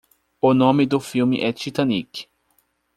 O 0.41 0.51
nome 0.55 0.87
do 0.87 0.99
filme 0.99 1.41
é 1.41 1.53
Titanic. 1.53 2.27